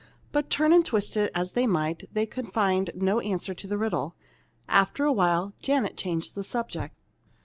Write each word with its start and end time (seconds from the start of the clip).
But, 0.31 0.49
turn 0.49 0.73
and 0.73 0.83
twist 0.83 1.15
it 1.15 1.31
as 1.35 1.51
they 1.51 1.67
might, 1.67 2.05
they 2.11 2.25
could 2.25 2.51
find 2.51 2.89
no 2.95 3.19
answer 3.19 3.53
to 3.53 3.67
the 3.67 3.77
riddle. 3.77 4.15
After 4.67 5.05
a 5.05 5.13
while, 5.13 5.53
Janet 5.61 5.95
changed 5.95 6.33
the 6.33 6.43
subject. 6.43 6.97